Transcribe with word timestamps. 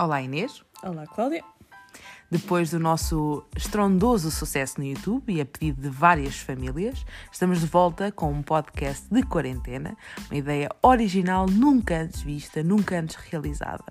Olá 0.00 0.22
Inês. 0.22 0.62
Olá 0.80 1.08
Cláudia. 1.08 1.42
Depois 2.30 2.70
do 2.70 2.78
nosso 2.78 3.44
estrondoso 3.56 4.30
sucesso 4.30 4.78
no 4.78 4.86
YouTube 4.86 5.34
e 5.34 5.40
a 5.40 5.44
pedido 5.44 5.82
de 5.82 5.88
várias 5.88 6.38
famílias, 6.38 7.04
estamos 7.32 7.58
de 7.58 7.66
volta 7.66 8.12
com 8.12 8.30
um 8.30 8.40
podcast 8.40 9.12
de 9.12 9.24
quarentena, 9.24 9.96
uma 10.30 10.36
ideia 10.38 10.68
original 10.84 11.46
nunca 11.46 12.02
antes 12.02 12.22
vista, 12.22 12.62
nunca 12.62 13.00
antes 13.00 13.16
realizada. 13.16 13.86